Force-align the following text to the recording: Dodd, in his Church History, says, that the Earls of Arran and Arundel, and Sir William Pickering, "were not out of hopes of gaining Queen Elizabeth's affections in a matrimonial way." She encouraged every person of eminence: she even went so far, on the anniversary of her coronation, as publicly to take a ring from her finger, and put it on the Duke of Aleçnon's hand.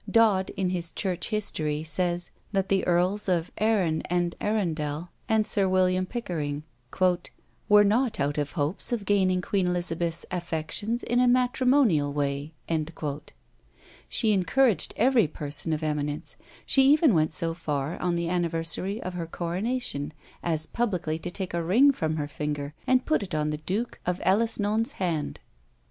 Dodd, 0.09 0.49
in 0.57 0.71
his 0.71 0.89
Church 0.89 1.29
History, 1.29 1.83
says, 1.83 2.31
that 2.53 2.69
the 2.69 2.83
Earls 2.87 3.29
of 3.29 3.51
Arran 3.59 4.01
and 4.09 4.33
Arundel, 4.41 5.11
and 5.29 5.45
Sir 5.45 5.69
William 5.69 6.07
Pickering, 6.07 6.63
"were 7.69 7.83
not 7.83 8.19
out 8.19 8.39
of 8.39 8.53
hopes 8.53 8.91
of 8.91 9.05
gaining 9.05 9.43
Queen 9.43 9.67
Elizabeth's 9.67 10.25
affections 10.31 11.03
in 11.03 11.19
a 11.19 11.27
matrimonial 11.27 12.11
way." 12.13 12.55
She 14.09 14.31
encouraged 14.33 14.95
every 14.97 15.27
person 15.27 15.71
of 15.71 15.83
eminence: 15.83 16.35
she 16.65 16.81
even 16.91 17.13
went 17.13 17.31
so 17.31 17.53
far, 17.53 18.01
on 18.01 18.15
the 18.15 18.27
anniversary 18.27 18.99
of 19.03 19.13
her 19.13 19.27
coronation, 19.27 20.13
as 20.41 20.65
publicly 20.65 21.19
to 21.19 21.29
take 21.29 21.53
a 21.53 21.61
ring 21.61 21.91
from 21.91 22.15
her 22.15 22.27
finger, 22.27 22.73
and 22.87 23.05
put 23.05 23.21
it 23.21 23.35
on 23.35 23.51
the 23.51 23.57
Duke 23.57 23.99
of 24.07 24.17
Aleçnon's 24.21 24.93
hand. 24.93 25.39